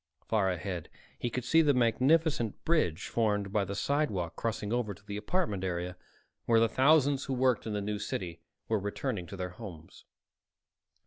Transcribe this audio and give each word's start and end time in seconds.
Far 0.25 0.49
ahead 0.49 0.89
he 1.19 1.29
could 1.29 1.43
see 1.45 1.61
the 1.61 1.75
magnificent 1.75 2.65
"bridge" 2.65 3.07
formed 3.07 3.53
by 3.53 3.63
the 3.65 3.75
sidewalk 3.75 4.35
crossing 4.35 4.73
over 4.73 4.95
to 4.95 5.05
the 5.05 5.15
apartment 5.15 5.63
area, 5.63 5.95
where 6.45 6.59
the 6.59 6.67
thousands 6.67 7.25
who 7.25 7.35
worked 7.35 7.67
in 7.67 7.73
the 7.73 7.81
New 7.81 7.99
City 7.99 8.41
were 8.67 8.79
returning 8.79 9.27
to 9.27 9.37
their 9.37 9.51
homes. 9.51 10.05